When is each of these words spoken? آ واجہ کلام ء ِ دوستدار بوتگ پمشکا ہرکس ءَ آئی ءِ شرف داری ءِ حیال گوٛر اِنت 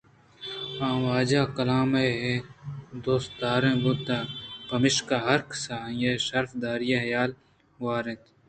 آ 0.87 0.87
واجہ 1.05 1.43
کلام 1.55 1.91
ء 2.05 2.05
ِ 2.53 3.01
دوستدار 3.05 3.61
بوتگ 3.83 4.27
پمشکا 4.67 5.17
ہرکس 5.27 5.63
ءَ 5.75 5.81
آئی 5.83 6.01
ءِ 6.17 6.23
شرف 6.27 6.51
داری 6.61 6.87
ءِ 6.95 7.03
حیال 7.03 7.31
گوٛر 7.79 8.05
اِنت 8.09 8.23